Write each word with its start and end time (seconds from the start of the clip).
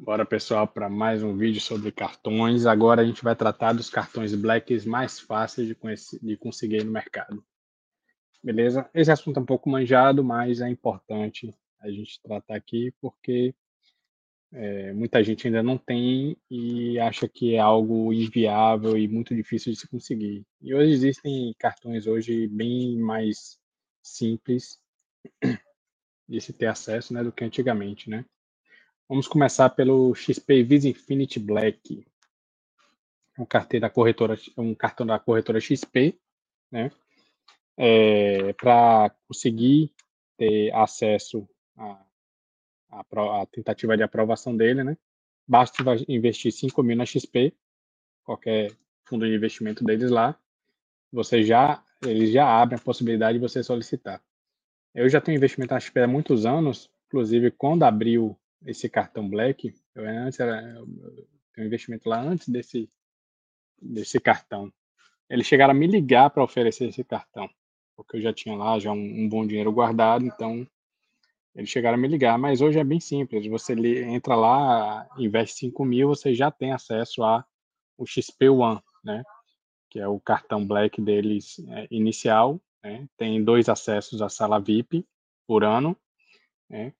Bora, 0.00 0.24
pessoal, 0.24 0.64
para 0.68 0.88
mais 0.88 1.24
um 1.24 1.36
vídeo 1.36 1.60
sobre 1.60 1.90
cartões. 1.90 2.66
Agora 2.66 3.02
a 3.02 3.04
gente 3.04 3.24
vai 3.24 3.34
tratar 3.34 3.72
dos 3.72 3.90
cartões 3.90 4.32
Blacks 4.32 4.84
mais 4.84 5.18
fáceis 5.18 5.66
de, 5.66 5.74
conhecer, 5.74 6.20
de 6.22 6.36
conseguir 6.36 6.84
no 6.84 6.92
mercado. 6.92 7.44
Beleza? 8.40 8.88
Esse 8.94 9.10
assunto 9.10 9.38
é 9.38 9.42
um 9.42 9.44
pouco 9.44 9.68
manjado, 9.68 10.22
mas 10.22 10.60
é 10.60 10.68
importante 10.68 11.52
a 11.80 11.90
gente 11.90 12.22
tratar 12.22 12.54
aqui 12.54 12.94
porque 13.00 13.52
é, 14.52 14.92
muita 14.92 15.22
gente 15.24 15.48
ainda 15.48 15.64
não 15.64 15.76
tem 15.76 16.36
e 16.48 16.96
acha 17.00 17.28
que 17.28 17.56
é 17.56 17.58
algo 17.58 18.12
inviável 18.12 18.96
e 18.96 19.08
muito 19.08 19.34
difícil 19.34 19.72
de 19.72 19.80
se 19.80 19.88
conseguir. 19.88 20.46
E 20.62 20.72
hoje 20.72 20.92
existem 20.92 21.52
cartões 21.58 22.06
hoje 22.06 22.46
bem 22.46 22.96
mais 22.96 23.58
simples 24.00 24.78
de 26.28 26.40
se 26.40 26.52
ter 26.52 26.66
acesso 26.66 27.12
né, 27.12 27.24
do 27.24 27.32
que 27.32 27.42
antigamente, 27.42 28.08
né? 28.08 28.24
Vamos 29.08 29.26
começar 29.26 29.70
pelo 29.70 30.14
XP 30.14 30.62
Visa 30.62 30.86
Infinity 30.86 31.40
Black. 31.40 32.06
Um, 33.38 33.46
carteira 33.46 33.88
corretora, 33.88 34.38
um 34.54 34.74
cartão 34.74 35.06
da 35.06 35.18
corretora 35.18 35.58
XP, 35.58 36.18
né? 36.70 36.90
É, 37.74 38.52
Para 38.52 39.10
conseguir 39.26 39.94
ter 40.36 40.74
acesso 40.74 41.48
à, 41.78 43.46
tentativa 43.50 43.96
de 43.96 44.02
aprovação 44.02 44.54
dele, 44.54 44.84
né? 44.84 44.98
Basta 45.46 45.82
investir 46.06 46.52
5 46.52 46.82
mil 46.82 46.96
na 46.96 47.06
XP, 47.06 47.54
qualquer 48.22 48.76
fundo 49.06 49.26
de 49.26 49.34
investimento 49.34 49.82
deles 49.82 50.10
lá, 50.10 50.38
você 51.10 51.42
já, 51.42 51.82
eles 52.02 52.30
já 52.30 52.46
abrem 52.46 52.78
a 52.78 52.84
possibilidade 52.84 53.38
de 53.38 53.42
você 53.42 53.62
solicitar. 53.62 54.22
Eu 54.94 55.08
já 55.08 55.18
tenho 55.18 55.36
investimento 55.36 55.72
na 55.72 55.80
XP 55.80 55.98
há 56.00 56.06
muitos 56.06 56.44
anos, 56.44 56.90
inclusive 57.06 57.50
quando 57.50 57.84
abriu 57.84 58.38
esse 58.64 58.88
cartão 58.88 59.28
Black, 59.28 59.74
eu 59.94 60.04
antes 60.04 60.40
era 60.40 60.82
um 60.84 61.64
investimento 61.64 62.08
lá 62.08 62.20
antes 62.20 62.48
desse 62.48 62.90
desse 63.80 64.18
cartão. 64.18 64.72
Eles 65.30 65.46
chegaram 65.46 65.72
a 65.72 65.76
me 65.76 65.86
ligar 65.86 66.30
para 66.30 66.42
oferecer 66.42 66.88
esse 66.88 67.04
cartão, 67.04 67.48
porque 67.96 68.16
eu 68.16 68.20
já 68.20 68.32
tinha 68.32 68.56
lá 68.56 68.78
já 68.78 68.92
um, 68.92 69.24
um, 69.24 69.28
bom 69.28 69.46
dinheiro 69.46 69.70
guardado, 69.72 70.24
então 70.24 70.66
eles 71.54 71.70
chegaram 71.70 71.96
a 71.96 72.00
me 72.00 72.08
ligar, 72.08 72.38
mas 72.38 72.60
hoje 72.60 72.78
é 72.78 72.84
bem 72.84 73.00
simples. 73.00 73.46
Você 73.46 73.74
entra 74.04 74.34
lá, 74.34 75.08
investe 75.18 75.58
5 75.58 75.84
mil, 75.84 76.08
você 76.08 76.34
já 76.34 76.50
tem 76.50 76.72
acesso 76.72 77.22
a 77.22 77.44
o 77.96 78.06
XP 78.06 78.48
One, 78.48 78.80
né? 79.04 79.24
Que 79.90 79.98
é 79.98 80.06
o 80.06 80.20
cartão 80.20 80.64
Black 80.64 81.00
deles 81.00 81.58
é, 81.68 81.88
inicial. 81.90 82.60
Né? 82.82 83.08
Tem 83.16 83.42
dois 83.42 83.68
acessos 83.68 84.22
à 84.22 84.28
sala 84.28 84.60
VIP 84.60 85.04
por 85.46 85.64
ano. 85.64 85.96
Né? 86.70 86.94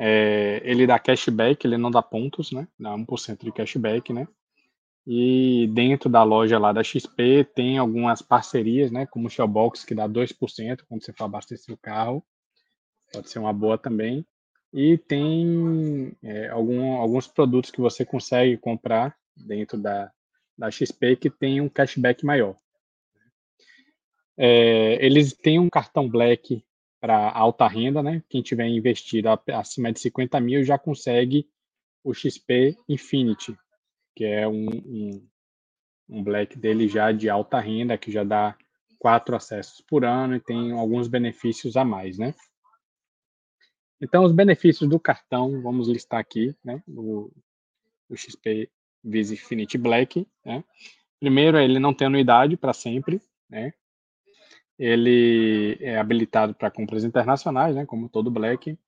É, 0.00 0.60
ele 0.62 0.86
dá 0.86 0.96
cashback, 0.96 1.66
ele 1.66 1.76
não 1.76 1.90
dá 1.90 2.00
pontos, 2.00 2.52
né? 2.52 2.68
Dá 2.78 2.96
1% 2.96 3.44
de 3.44 3.50
cashback, 3.50 4.12
né? 4.12 4.28
E 5.04 5.68
dentro 5.74 6.08
da 6.08 6.22
loja 6.22 6.56
lá 6.58 6.72
da 6.72 6.84
XP 6.84 7.44
tem 7.54 7.78
algumas 7.78 8.22
parcerias, 8.22 8.92
né? 8.92 9.06
Como 9.06 9.26
o 9.26 9.30
Shellbox, 9.30 9.84
que 9.84 9.96
dá 9.96 10.08
2% 10.08 10.84
quando 10.88 11.02
você 11.02 11.12
for 11.12 11.24
abastecer 11.24 11.74
o 11.74 11.78
carro. 11.78 12.24
Pode 13.12 13.28
ser 13.28 13.40
uma 13.40 13.52
boa 13.52 13.76
também. 13.76 14.24
E 14.72 14.96
tem 14.98 16.16
é, 16.22 16.48
algum, 16.48 16.92
alguns 16.98 17.26
produtos 17.26 17.70
que 17.70 17.80
você 17.80 18.04
consegue 18.04 18.56
comprar 18.56 19.16
dentro 19.34 19.78
da, 19.78 20.12
da 20.56 20.70
XP 20.70 21.16
que 21.16 21.30
tem 21.30 21.60
um 21.60 21.68
cashback 21.68 22.24
maior. 22.24 22.56
É, 24.36 25.04
eles 25.04 25.32
têm 25.32 25.58
um 25.58 25.68
cartão 25.68 26.08
Black 26.08 26.62
para 27.00 27.30
alta 27.30 27.66
renda, 27.66 28.02
né? 28.02 28.22
Quem 28.28 28.42
tiver 28.42 28.66
investido 28.66 29.28
acima 29.54 29.92
de 29.92 30.00
50 30.00 30.40
mil 30.40 30.64
já 30.64 30.78
consegue 30.78 31.48
o 32.02 32.12
XP 32.14 32.76
Infinity, 32.88 33.56
que 34.14 34.24
é 34.24 34.48
um, 34.48 34.66
um, 34.68 35.28
um 36.08 36.22
black 36.22 36.58
dele 36.58 36.88
já 36.88 37.12
de 37.12 37.28
alta 37.28 37.60
renda, 37.60 37.98
que 37.98 38.10
já 38.10 38.24
dá 38.24 38.56
quatro 38.98 39.36
acessos 39.36 39.80
por 39.82 40.04
ano 40.04 40.34
e 40.34 40.40
tem 40.40 40.72
alguns 40.72 41.06
benefícios 41.06 41.76
a 41.76 41.84
mais, 41.84 42.18
né? 42.18 42.34
Então, 44.00 44.24
os 44.24 44.32
benefícios 44.32 44.88
do 44.88 44.98
cartão, 44.98 45.60
vamos 45.60 45.88
listar 45.88 46.20
aqui, 46.20 46.54
né? 46.64 46.82
O, 46.88 47.30
o 48.08 48.16
XP 48.16 48.70
Visa 49.02 49.34
Infinity 49.34 49.76
Black, 49.76 50.26
né? 50.44 50.64
Primeiro, 51.18 51.58
ele 51.58 51.78
não 51.78 51.92
tem 51.92 52.06
anuidade 52.06 52.56
para 52.56 52.72
sempre, 52.72 53.20
né? 53.50 53.72
Ele 54.78 55.76
é 55.80 55.98
habilitado 55.98 56.54
para 56.54 56.70
compras 56.70 57.04
internacionais, 57.04 57.74
né, 57.74 57.84
como 57.84 58.08
todo 58.08 58.30
Black. 58.30 58.78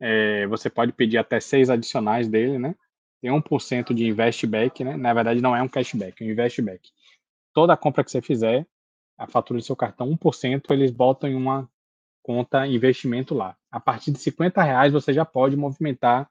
É, 0.00 0.46
você 0.48 0.68
pode 0.68 0.92
pedir 0.92 1.18
até 1.18 1.40
seis 1.40 1.70
adicionais 1.70 2.28
dele, 2.28 2.58
né? 2.58 2.74
Tem 3.20 3.30
1% 3.30 3.94
de 3.94 4.06
investback, 4.06 4.84
né? 4.84 4.96
Na 4.96 5.12
verdade, 5.12 5.40
não 5.40 5.56
é 5.56 5.62
um 5.62 5.68
cashback, 5.68 6.22
é 6.22 6.26
um 6.26 6.30
investback. 6.30 6.90
Toda 7.52 7.76
compra 7.76 8.04
que 8.04 8.10
você 8.10 8.22
fizer, 8.22 8.66
a 9.16 9.26
fatura 9.26 9.58
do 9.58 9.64
seu 9.64 9.74
cartão, 9.74 10.08
1%, 10.08 10.70
eles 10.70 10.92
botam 10.92 11.28
em 11.28 11.34
uma 11.34 11.68
conta 12.22 12.66
investimento 12.66 13.34
lá. 13.34 13.56
A 13.70 13.80
partir 13.80 14.12
de 14.12 14.18
50 14.18 14.62
reais, 14.62 14.92
você 14.92 15.12
já 15.12 15.24
pode 15.24 15.56
movimentar 15.56 16.30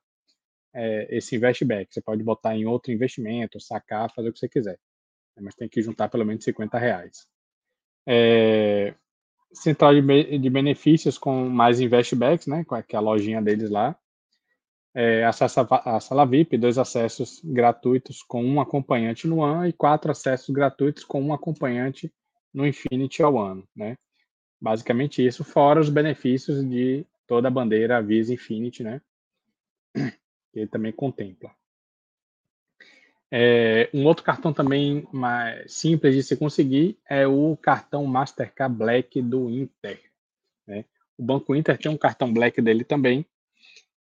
é, 0.73 1.17
esse 1.17 1.35
investback. 1.35 1.94
Você 1.94 2.01
pode 2.01 2.23
botar 2.23 2.56
em 2.56 2.66
outro 2.66 2.91
investimento, 2.91 3.59
sacar, 3.59 4.13
fazer 4.13 4.29
o 4.29 4.34
que 4.34 4.40
você 4.40 4.47
quiser. 4.47 4.79
Mas 5.40 5.56
tem 5.56 5.67
que 5.67 5.81
juntar 5.81 6.09
pelo 6.09 6.25
menos 6.25 6.44
50 6.44 6.78
reais 6.78 7.28
é, 8.07 8.95
central 9.53 9.94
de, 9.94 10.38
de, 10.40 10.50
benefícios 10.50 11.18
com 11.18 11.50
mais 11.50 11.81
investbacks, 11.81 12.47
né, 12.47 12.63
com 12.63 12.75
a 12.75 13.00
lojinha 13.00 13.41
deles 13.41 13.69
lá, 13.69 13.97
é, 14.95 15.25
acesso 15.25 15.68
à 15.69 16.00
sala 16.00 16.25
VIP, 16.25 16.57
dois 16.57 16.78
acessos 16.78 17.41
gratuitos 17.44 18.23
com 18.23 18.44
um 18.44 18.62
acompanhante 18.62 19.28
no 19.28 19.44
ano 19.44 19.67
e 19.67 19.73
quatro 19.73 20.09
acessos 20.09 20.50
gratuitos 20.50 21.03
com 21.03 21.22
um 21.22 21.34
acompanhante 21.34 22.12
no 22.53 22.66
Infinity 22.66 23.22
ao 23.22 23.38
ano, 23.38 23.67
né? 23.75 23.96
Basicamente 24.59 25.23
isso, 25.23 25.44
fora 25.44 25.79
os 25.79 25.90
benefícios 25.90 26.67
de 26.67 27.06
toda 27.28 27.47
a 27.47 27.51
bandeira 27.51 28.01
Visa 28.01 28.34
Infinity, 28.34 28.84
né? 28.84 29.01
Que 29.94 30.62
ele 30.62 30.67
também 30.67 30.91
contempla. 30.91 31.51
É, 33.30 33.90
um 33.94 34.06
outro 34.06 34.24
cartão 34.24 34.54
também 34.54 35.08
mais 35.12 35.74
simples 35.74 36.16
de 36.16 36.24
se 36.24 36.38
conseguir 36.38 36.98
é 37.10 37.28
o 37.28 37.58
cartão 37.58 38.06
Mastercard 38.06 38.76
Black 38.76 39.22
do 39.22 39.50
Inter. 39.50 40.02
Né? 40.66 40.86
O 41.18 41.24
Banco 41.24 41.56
Inter 41.56 41.78
tem 41.78 41.92
um 41.92 41.98
cartão 41.98 42.32
Black 42.32 42.62
dele 42.62 42.84
também, 42.84 43.26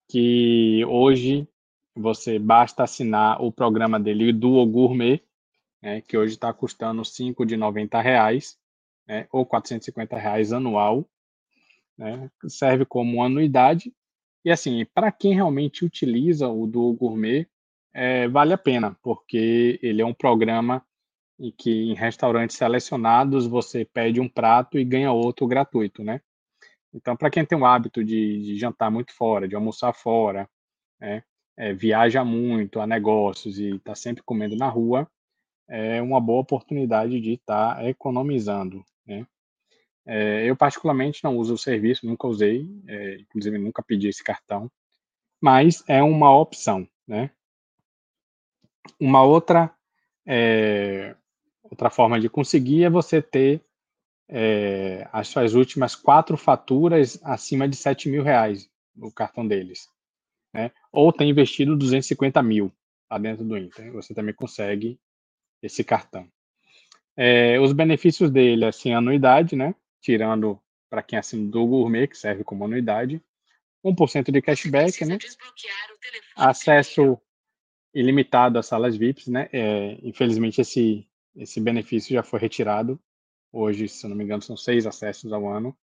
que 0.09 0.84
hoje 0.87 1.49
você 1.94 2.38
basta 2.38 2.84
assinar 2.84 3.43
o 3.43 3.50
programa 3.50 3.99
dele 3.99 4.32
do 4.32 4.65
Gourmet, 4.66 5.22
né, 5.81 6.03
que 6.03 6.16
hoje 6.16 6.34
está 6.34 6.53
custando 6.53 7.04
5 7.04 7.47
de 7.47 7.56
90 7.56 8.00
reais, 8.00 8.59
né, 9.06 9.27
ou 9.33 9.47
450 9.47 10.16
reais 10.19 10.53
anual, 10.53 11.09
né, 11.97 12.31
serve 12.48 12.84
como 12.84 13.22
anuidade. 13.22 13.94
E 14.44 14.50
assim, 14.50 14.84
para 14.94 15.10
quem 15.10 15.34
realmente 15.34 15.84
utiliza 15.84 16.48
o 16.48 16.66
Duo 16.66 16.93
Gourmet, 16.93 17.48
é, 17.96 18.28
vale 18.28 18.52
a 18.52 18.58
pena, 18.58 18.94
porque 19.02 19.80
ele 19.82 20.02
é 20.02 20.06
um 20.06 20.12
programa 20.12 20.84
em 21.38 21.50
que 21.50 21.70
em 21.70 21.94
restaurantes 21.94 22.54
selecionados 22.54 23.46
você 23.46 23.86
pede 23.86 24.20
um 24.20 24.28
prato 24.28 24.78
e 24.78 24.84
ganha 24.84 25.10
outro 25.12 25.46
gratuito, 25.46 26.04
né? 26.04 26.20
Então, 26.92 27.16
para 27.16 27.30
quem 27.30 27.44
tem 27.44 27.56
o 27.58 27.64
hábito 27.64 28.04
de, 28.04 28.42
de, 28.42 28.58
jantar 28.58 28.90
muito 28.90 29.14
fora, 29.14 29.48
de 29.48 29.54
almoçar 29.54 29.94
fora, 29.94 30.46
né? 31.00 31.22
é, 31.56 31.72
viaja 31.72 32.22
muito 32.22 32.80
a 32.80 32.86
negócios 32.86 33.58
e 33.58 33.76
está 33.76 33.94
sempre 33.94 34.22
comendo 34.22 34.56
na 34.56 34.68
rua, 34.68 35.10
é 35.66 36.00
uma 36.02 36.20
boa 36.20 36.42
oportunidade 36.42 37.18
de 37.18 37.32
estar 37.32 37.76
tá 37.76 37.84
economizando, 37.88 38.84
né? 39.06 39.26
É, 40.06 40.44
eu 40.44 40.54
particularmente 40.54 41.24
não 41.24 41.36
uso 41.36 41.54
o 41.54 41.58
serviço, 41.58 42.06
nunca 42.06 42.28
usei, 42.28 42.68
é, 42.86 43.16
inclusive 43.16 43.58
nunca 43.58 43.82
pedi 43.82 44.08
esse 44.08 44.22
cartão, 44.22 44.70
mas 45.40 45.82
é 45.88 46.02
uma 46.02 46.36
opção, 46.38 46.86
né? 47.06 47.30
Uma 48.98 49.22
outra, 49.22 49.72
é, 50.27 51.15
outra 51.62 51.91
forma 51.91 52.21
de 52.21 52.28
conseguir 52.28 52.84
é 52.84 52.91
você 52.91 53.21
ter 53.21 53.62
é, 54.28 55.09
as 55.12 55.28
suas 55.28 55.54
últimas 55.54 55.94
quatro 55.94 56.36
faturas 56.36 57.18
acima 57.22 57.68
de 57.68 57.77
7 57.77 58.09
mil 58.09 58.22
reais 58.22 58.71
no 58.94 59.12
cartão 59.12 59.47
deles. 59.47 59.88
Né? 60.53 60.71
Ou 60.91 61.12
ter 61.12 61.24
investido 61.24 61.77
250 61.77 62.42
mil 62.42 62.72
lá 63.10 63.18
dentro 63.18 63.44
do 63.44 63.56
Inter. 63.56 63.92
Você 63.92 64.15
também 64.15 64.34
consegue 64.34 64.98
esse 65.62 65.84
cartão. 65.84 66.28
É, 67.16 67.59
os 67.60 67.72
benefícios 67.72 68.30
dele, 68.30 68.65
assim, 68.65 68.92
anuidade, 68.92 69.56
né? 69.56 69.74
Tirando 70.00 70.60
para 70.91 71.03
quem 71.03 71.18
assina 71.18 71.50
do 71.50 71.66
Gourmet, 71.66 72.06
que 72.06 72.18
serve 72.18 72.44
como 72.44 72.65
anuidade. 72.65 73.22
1% 73.84 74.30
de 74.30 74.42
cashback, 74.42 75.04
né? 75.04 75.18
Acesso 76.36 77.18
ilimitado 77.97 78.59
às 78.59 78.66
salas 78.66 78.97
VIPs, 78.97 79.28
né? 79.28 79.48
É, 79.53 79.98
infelizmente 80.03 80.60
esse 80.60 81.07
esse 81.34 81.60
benefício 81.60 82.15
já 82.15 82.22
foi 82.22 82.41
retirado. 82.41 82.98
Hoje, 83.53 83.89
se 83.89 84.09
não 84.09 84.16
me 84.16 84.25
engano, 84.25 84.43
são 84.43 84.57
seis 84.57 84.87
acessos 84.87 85.33
ao 85.33 85.47
ano. 85.47 85.77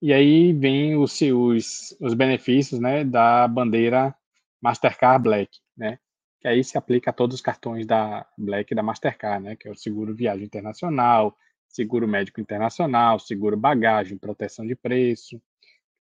E 0.00 0.12
aí 0.12 0.52
vem 0.52 0.96
os, 0.96 1.20
os, 1.20 1.96
os 2.00 2.14
benefícios, 2.14 2.80
né, 2.80 3.04
da 3.04 3.46
bandeira 3.46 4.14
Mastercard 4.60 5.22
Black, 5.22 5.58
né? 5.76 5.98
Que 6.40 6.48
aí 6.48 6.64
se 6.64 6.78
aplica 6.78 7.10
a 7.10 7.12
todos 7.12 7.36
os 7.36 7.42
cartões 7.42 7.86
da 7.86 8.26
Black 8.36 8.72
e 8.72 8.74
da 8.74 8.82
Mastercard, 8.82 9.44
né? 9.44 9.56
Que 9.56 9.68
é 9.68 9.70
o 9.70 9.76
seguro 9.76 10.14
viagem 10.14 10.44
internacional, 10.44 11.36
seguro 11.68 12.08
médico 12.08 12.40
internacional, 12.40 13.18
seguro 13.18 13.56
bagagem, 13.56 14.18
proteção 14.18 14.66
de 14.66 14.74
preço, 14.74 15.40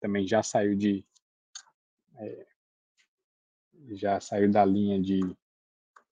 também 0.00 0.26
já 0.26 0.42
saiu 0.42 0.76
de 0.76 1.04
é, 2.18 2.46
já 3.96 4.20
saiu 4.20 4.50
da 4.50 4.64
linha 4.64 5.00
de, 5.00 5.20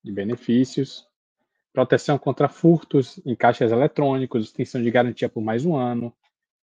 de 0.03 0.13
benefícios, 0.13 1.07
proteção 1.73 2.19
contra 2.19 2.49
furtos 2.49 3.21
em 3.27 3.35
caixas 3.35 3.71
eletrônicos, 3.71 4.47
extensão 4.47 4.83
de 4.83 4.91
garantia 4.91 5.29
por 5.29 5.43
mais 5.43 5.65
um 5.67 5.77
ano, 5.77 6.15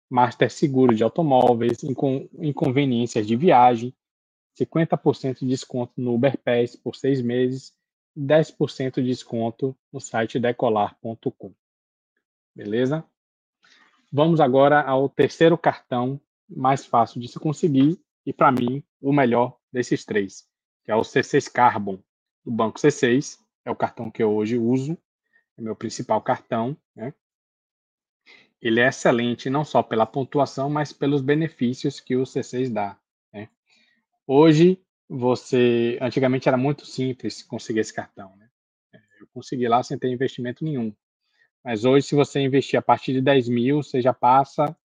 master 0.09 0.51
seguro 0.51 0.95
de 0.95 1.03
automóveis, 1.03 1.83
inconveniências 1.83 3.27
de 3.27 3.35
viagem, 3.35 3.93
50% 4.59 5.39
de 5.39 5.47
desconto 5.47 5.93
no 5.97 6.15
Uber 6.15 6.37
Pass 6.37 6.75
por 6.75 6.95
seis 6.95 7.21
meses, 7.21 7.73
10% 8.17 8.95
de 8.95 9.03
desconto 9.03 9.77
no 9.91 9.99
site 9.99 10.39
decolar.com. 10.39 11.53
Beleza? 12.55 13.03
Vamos 14.11 14.39
agora 14.39 14.81
ao 14.81 15.09
terceiro 15.09 15.57
cartão 15.57 16.19
mais 16.47 16.85
fácil 16.85 17.19
de 17.19 17.27
se 17.27 17.39
conseguir 17.39 17.99
e, 18.25 18.31
para 18.31 18.51
mim, 18.51 18.81
o 19.01 19.11
melhor 19.11 19.57
desses 19.71 20.05
três, 20.05 20.47
que 20.85 20.91
é 20.91 20.95
o 20.95 21.01
C6 21.01 21.51
Carbon, 21.51 21.99
do 22.45 22.51
Banco 22.51 22.79
C6. 22.79 23.39
É 23.65 23.71
o 23.71 23.75
cartão 23.75 24.11
que 24.11 24.21
eu 24.21 24.31
hoje 24.31 24.59
uso, 24.59 24.95
é 25.57 25.61
meu 25.61 25.75
principal 25.75 26.21
cartão. 26.21 26.77
Né? 26.95 27.11
Ele 28.61 28.79
é 28.79 28.87
excelente 28.87 29.49
não 29.49 29.65
só 29.65 29.81
pela 29.81 30.05
pontuação, 30.05 30.69
mas 30.69 30.93
pelos 30.93 31.21
benefícios 31.21 31.99
que 31.99 32.15
o 32.15 32.23
C6 32.23 32.71
dá. 32.71 32.97
Né? 33.33 33.49
Hoje, 34.27 34.79
você. 35.09 35.97
Antigamente 35.99 36.47
era 36.47 36.57
muito 36.57 36.85
simples 36.85 37.41
conseguir 37.41 37.79
esse 37.79 37.93
cartão. 37.93 38.35
Né? 38.37 38.47
Eu 39.19 39.27
consegui 39.33 39.67
lá 39.67 39.81
sem 39.81 39.97
ter 39.97 40.09
investimento 40.09 40.63
nenhum. 40.63 40.95
Mas 41.63 41.83
hoje, 41.83 42.05
se 42.05 42.13
você 42.13 42.39
investir 42.39 42.77
a 42.77 42.81
partir 42.81 43.13
de 43.13 43.21
10 43.21 43.49
mil, 43.49 43.81
você 43.81 43.99
já 43.99 44.13
passa 44.13 44.77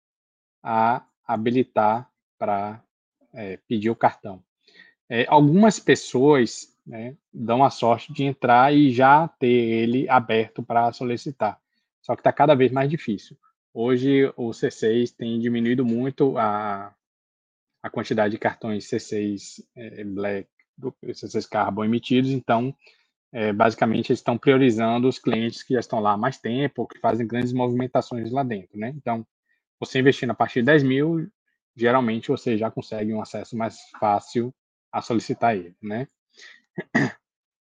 a 0.64 1.06
habilitar 1.28 2.10
para 2.38 2.82
é, 3.34 3.58
pedir 3.68 3.90
o 3.90 3.96
cartão. 3.96 4.42
É, 5.10 5.26
algumas 5.28 5.80
pessoas 5.80 6.78
né, 6.86 7.16
dão 7.34 7.64
a 7.64 7.70
sorte 7.70 8.14
de 8.14 8.24
entrar 8.24 8.74
e 8.74 8.92
já 8.92 9.28
ter 9.28 9.48
ele 9.48 10.08
aberto 10.08 10.62
para 10.62 10.92
solicitar. 10.94 11.60
Só 12.02 12.16
que 12.16 12.22
está 12.22 12.32
cada 12.32 12.56
vez 12.56 12.72
mais 12.72 12.90
difícil. 12.90 13.36
Hoje 13.74 14.32
o 14.36 14.50
C6 14.50 15.16
tem 15.16 15.40
diminuído 15.40 15.86
muito 15.86 16.38
a, 16.38 16.94
a 17.82 17.90
quantidade 17.90 18.34
de 18.34 18.40
cartões 18.40 18.86
C6 18.86 19.64
é, 19.76 20.04
Black, 20.04 20.50
do 20.78 20.94
C6 21.04 21.48
Carbon 21.48 21.84
emitidos, 21.84 22.32
então 22.32 22.74
é, 23.32 23.52
basicamente 23.52 24.12
eles 24.12 24.20
estão 24.20 24.38
priorizando 24.38 25.08
os 25.08 25.20
clientes 25.20 25.62
que 25.62 25.74
já 25.74 25.80
estão 25.80 26.00
lá 26.00 26.14
há 26.14 26.18
mais 26.18 26.40
tempo, 26.40 26.88
que 26.88 27.00
fazem 27.00 27.28
grandes 27.28 27.54
movimentações 27.54 28.32
lá 28.32 28.44
dentro, 28.44 28.78
né? 28.80 28.94
Então, 28.96 29.26
você 29.80 30.00
investindo 30.00 30.32
a 30.32 30.36
partir 30.36 30.62
de 30.62 30.68
10 30.68 30.84
mil, 30.84 31.30
geralmente 31.76 32.30
você 32.30 32.58
já 32.58 32.72
consegue 32.72 33.14
um 33.14 33.22
acesso 33.22 33.56
mais 33.56 33.78
fácil 34.00 34.54
a 34.92 35.02
solicitar 35.02 35.56
ele, 35.56 35.76
né? 35.82 36.08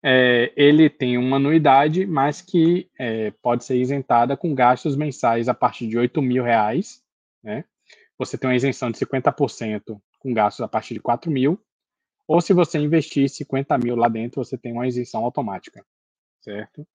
É, 0.03 0.53
ele 0.55 0.89
tem 0.89 1.17
uma 1.17 1.37
anuidade, 1.37 2.05
mas 2.05 2.39
que 2.39 2.89
é, 2.97 3.31
pode 3.41 3.65
ser 3.65 3.77
isentada 3.77 4.37
com 4.37 4.53
gastos 4.53 4.95
mensais 4.95 5.49
a 5.49 5.55
partir 5.55 5.87
de 5.87 5.97
8 5.97 6.21
mil 6.21 6.43
reais, 6.43 7.03
né? 7.43 7.65
Você 8.17 8.37
tem 8.37 8.49
uma 8.49 8.55
isenção 8.55 8.91
de 8.91 8.97
50% 8.99 9.99
com 10.19 10.33
gastos 10.33 10.63
a 10.63 10.67
partir 10.67 10.93
de 10.93 10.99
4 10.99 11.31
mil 11.31 11.59
ou 12.27 12.41
se 12.41 12.53
você 12.53 12.77
investir 12.77 13.29
50 13.29 13.77
mil 13.77 13.95
lá 13.95 14.09
dentro, 14.09 14.43
você 14.43 14.57
tem 14.57 14.73
uma 14.73 14.85
isenção 14.85 15.23
automática, 15.23 15.83
certo? 16.41 16.85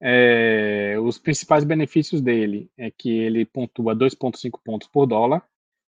É, 0.00 0.96
os 1.02 1.18
principais 1.18 1.64
benefícios 1.64 2.20
dele 2.20 2.70
é 2.76 2.90
que 2.90 3.10
ele 3.10 3.44
pontua 3.44 3.96
2,5 3.96 4.60
pontos 4.64 4.86
por 4.86 5.06
dólar. 5.06 5.44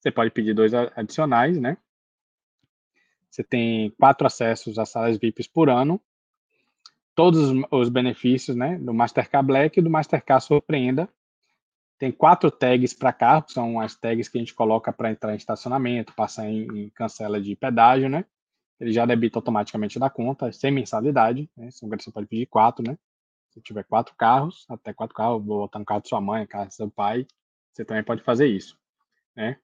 Você 0.01 0.13
pode 0.13 0.31
pedir 0.31 0.55
dois 0.55 0.73
adicionais, 0.73 1.59
né? 1.59 1.77
Você 3.37 3.45
tem 3.45 3.91
quatro 3.99 4.27
acessos 4.27 4.79
a 4.79 4.87
salas 4.87 5.19
VIPs 5.19 5.47
por 5.47 5.69
ano. 5.69 6.01
Todos 7.15 7.53
os 7.71 7.89
benefícios, 7.91 8.57
né? 8.57 8.79
Do 8.79 8.95
Mastercard 8.95 9.47
Black 9.47 9.79
e 9.79 9.83
do 9.83 9.91
Mastercard 9.91 10.43
Surpreenda. 10.43 11.07
Tem 11.99 12.11
quatro 12.11 12.51
tags 12.51 12.95
para 12.95 13.13
carro, 13.13 13.43
que 13.43 13.53
são 13.53 13.79
as 13.79 13.95
tags 13.95 14.27
que 14.27 14.39
a 14.39 14.41
gente 14.41 14.55
coloca 14.55 14.91
para 14.91 15.11
entrar 15.11 15.35
em 15.35 15.37
estacionamento, 15.37 16.15
passar 16.15 16.49
em, 16.49 16.67
em 16.79 16.89
cancela 16.89 17.39
de 17.39 17.55
pedágio, 17.55 18.09
né? 18.09 18.25
ele 18.81 18.91
já 18.91 19.05
debita 19.05 19.39
automaticamente 19.39 19.99
da 19.99 20.09
conta, 20.09 20.51
sem 20.51 20.71
mensalidade, 20.71 21.51
né? 21.55 21.71
Você 21.71 22.11
pode 22.11 22.27
pedir 22.27 22.47
quatro, 22.47 22.83
né? 22.87 22.97
Se 23.51 23.61
tiver 23.61 23.85
quatro 23.85 24.15
carros, 24.17 24.65
até 24.69 24.95
quatro 24.95 25.15
carros, 25.15 25.45
vou 25.45 25.61
botar 25.61 25.79
no 25.79 25.85
carro 25.85 26.01
de 26.01 26.09
sua 26.09 26.21
mãe, 26.23 26.47
carro 26.47 26.69
do 26.69 26.75
seu 26.75 26.91
pai, 26.91 27.27
você 27.71 27.85
também 27.85 28.03
pode 28.03 28.23
fazer 28.23 28.47
isso, 28.47 28.79
né? 29.35 29.59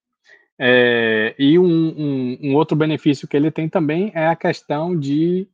É, 0.58 1.34
e 1.38 1.58
um, 1.58 1.64
um, 1.64 2.11
um, 2.42 2.54
outro 2.54 2.76
benefício 2.76 3.28
que 3.28 3.36
ele 3.36 3.50
tem 3.50 3.68
também 3.68 4.10
é 4.14 4.26
a 4.26 4.36
questão 4.36 4.98
de 4.98 5.48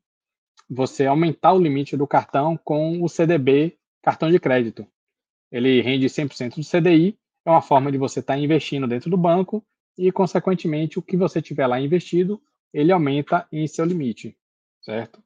você 0.68 1.06
aumentar 1.06 1.52
o 1.52 1.60
limite 1.60 1.96
do 1.96 2.06
cartão 2.06 2.56
com 2.56 3.02
o 3.02 3.08
CDB, 3.08 3.78
cartão 4.02 4.30
de 4.30 4.38
crédito. 4.38 4.86
Ele 5.50 5.80
rende 5.80 6.06
100% 6.06 6.56
do 6.56 6.64
CDI, 6.64 7.18
é 7.44 7.50
uma 7.50 7.62
forma 7.62 7.90
de 7.90 7.98
você 7.98 8.20
estar 8.20 8.34
tá 8.34 8.38
investindo 8.38 8.86
dentro 8.86 9.08
do 9.10 9.16
banco 9.16 9.64
e, 9.96 10.12
consequentemente, 10.12 10.98
o 10.98 11.02
que 11.02 11.16
você 11.16 11.40
tiver 11.40 11.66
lá 11.66 11.80
investido, 11.80 12.40
ele 12.72 12.92
aumenta 12.92 13.46
em 13.50 13.66
seu 13.66 13.84
limite, 13.84 14.36
certo? 14.82 15.22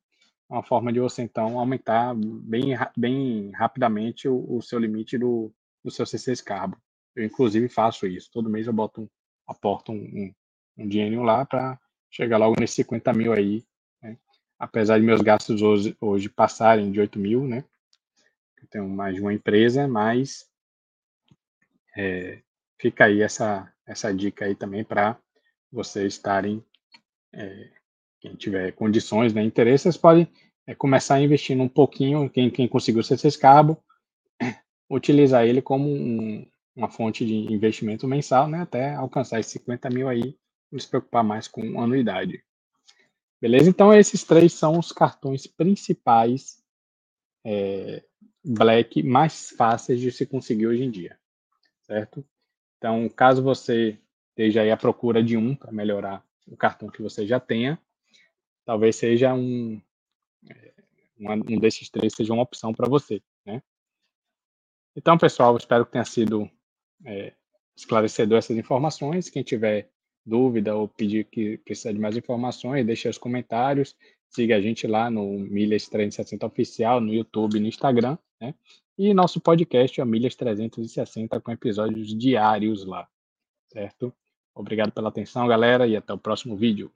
Uma 0.48 0.62
forma 0.62 0.92
de 0.92 1.00
você, 1.00 1.22
então, 1.22 1.58
aumentar 1.58 2.14
bem, 2.14 2.76
bem 2.96 3.50
rapidamente 3.50 4.28
o, 4.28 4.56
o 4.56 4.62
seu 4.62 4.78
limite 4.78 5.18
do, 5.18 5.52
do 5.84 5.90
seu 5.90 6.04
C6 6.04 6.42
Carbo. 6.42 6.76
Eu, 7.16 7.24
inclusive, 7.24 7.68
faço 7.68 8.06
isso. 8.06 8.30
Todo 8.32 8.50
mês 8.50 8.66
eu 8.66 8.72
boto 8.72 9.02
um, 9.02 9.08
aporto 9.46 9.92
um, 9.92 9.96
um, 9.96 10.34
um 10.76 10.88
dinheirinho 10.88 11.22
lá 11.22 11.44
para 11.44 11.78
chegar 12.10 12.38
logo 12.38 12.58
nesses 12.58 12.76
50 12.76 13.12
mil 13.12 13.32
aí. 13.32 13.64
Né? 14.02 14.16
Apesar 14.58 14.98
de 14.98 15.04
meus 15.04 15.20
gastos 15.20 15.62
hoje, 15.62 15.96
hoje 16.00 16.28
passarem 16.28 16.90
de 16.90 17.00
8 17.00 17.18
mil, 17.18 17.46
né? 17.46 17.64
Eu 18.60 18.68
tenho 18.68 18.88
mais 18.88 19.14
de 19.14 19.20
uma 19.20 19.34
empresa, 19.34 19.88
mas 19.88 20.46
é, 21.96 22.40
fica 22.80 23.04
aí 23.04 23.22
essa, 23.22 23.72
essa 23.86 24.12
dica 24.12 24.44
aí 24.44 24.54
também 24.54 24.84
para 24.84 25.18
vocês 25.70 26.14
estarem 26.14 26.64
é, 27.32 27.70
quem 28.20 28.34
tiver 28.36 28.72
condições, 28.72 29.34
né, 29.34 29.42
interesses, 29.42 29.96
pode 29.96 30.28
é, 30.66 30.74
começar 30.74 31.20
investindo 31.20 31.62
um 31.62 31.68
pouquinho, 31.68 32.30
quem, 32.30 32.50
quem 32.50 32.68
conseguiu 32.68 33.02
ser 33.02 33.14
esse 33.14 33.38
cabo, 33.38 33.82
utilizar 34.88 35.44
ele 35.44 35.60
como 35.60 35.88
um, 35.88 36.46
uma 36.76 36.88
fonte 36.88 37.26
de 37.26 37.34
investimento 37.52 38.06
mensal, 38.06 38.46
né, 38.46 38.60
até 38.60 38.94
alcançar 38.94 39.40
esses 39.40 39.52
50 39.52 39.90
mil 39.90 40.08
aí, 40.08 40.36
se 40.80 40.88
preocupar 40.88 41.22
mais 41.22 41.48
com 41.48 41.80
anuidade. 41.80 42.44
Beleza? 43.40 43.68
Então, 43.68 43.92
esses 43.92 44.22
três 44.22 44.52
são 44.52 44.78
os 44.78 44.92
cartões 44.92 45.46
principais 45.46 46.62
é, 47.44 48.04
Black 48.44 49.02
mais 49.02 49.50
fáceis 49.50 50.00
de 50.00 50.12
se 50.12 50.26
conseguir 50.26 50.66
hoje 50.66 50.84
em 50.84 50.90
dia, 50.90 51.18
certo? 51.82 52.24
Então, 52.78 53.08
caso 53.08 53.42
você 53.42 53.98
esteja 54.30 54.62
aí 54.62 54.70
à 54.70 54.76
procura 54.76 55.22
de 55.22 55.36
um 55.36 55.54
para 55.54 55.72
melhorar 55.72 56.24
o 56.46 56.56
cartão 56.56 56.88
que 56.88 57.02
você 57.02 57.26
já 57.26 57.38
tenha, 57.38 57.80
talvez 58.64 58.96
seja 58.96 59.34
um, 59.34 59.80
é, 60.48 60.72
um 61.20 61.58
desses 61.58 61.88
três 61.88 62.14
seja 62.14 62.32
uma 62.32 62.42
opção 62.42 62.72
para 62.72 62.88
você, 62.88 63.22
né? 63.44 63.62
Então, 64.94 65.16
pessoal, 65.16 65.56
espero 65.56 65.86
que 65.86 65.92
tenha 65.92 66.04
sido 66.04 66.50
é, 67.04 67.32
esclarecedor 67.76 68.38
essas 68.38 68.56
informações. 68.56 69.30
Quem 69.30 69.42
tiver 69.42 69.90
dúvida 70.24 70.74
ou 70.74 70.88
pedir 70.88 71.24
que 71.24 71.58
precisa 71.58 71.92
de 71.92 71.98
mais 71.98 72.16
informações, 72.16 72.86
deixe 72.86 73.08
os 73.08 73.18
comentários. 73.18 73.96
Siga 74.28 74.56
a 74.56 74.60
gente 74.60 74.86
lá 74.86 75.10
no 75.10 75.38
Milhas 75.38 75.88
360 75.88 76.46
Oficial, 76.46 77.00
no 77.00 77.12
YouTube 77.12 77.60
no 77.60 77.66
Instagram, 77.66 78.16
né? 78.40 78.54
E 78.96 79.12
nosso 79.12 79.40
podcast 79.40 80.00
é 80.00 80.04
Milhas 80.04 80.34
360 80.34 81.40
com 81.40 81.50
episódios 81.50 82.16
diários 82.16 82.84
lá, 82.84 83.08
certo? 83.72 84.14
Obrigado 84.54 84.92
pela 84.92 85.08
atenção, 85.08 85.46
galera, 85.46 85.86
e 85.86 85.96
até 85.96 86.12
o 86.12 86.18
próximo 86.18 86.56
vídeo. 86.56 86.92